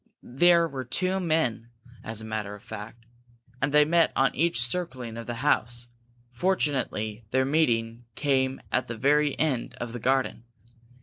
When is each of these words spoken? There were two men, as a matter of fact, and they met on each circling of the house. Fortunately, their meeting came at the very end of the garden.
There 0.23 0.67
were 0.67 0.83
two 0.83 1.19
men, 1.19 1.69
as 2.03 2.23
a 2.23 2.25
matter 2.25 2.55
of 2.55 2.63
fact, 2.63 3.05
and 3.61 3.71
they 3.71 3.85
met 3.85 4.11
on 4.15 4.33
each 4.33 4.59
circling 4.63 5.15
of 5.15 5.27
the 5.27 5.35
house. 5.45 5.89
Fortunately, 6.31 7.23
their 7.29 7.45
meeting 7.45 8.05
came 8.15 8.59
at 8.71 8.87
the 8.87 8.97
very 8.97 9.37
end 9.37 9.75
of 9.75 9.93
the 9.93 9.99
garden. 9.99 10.45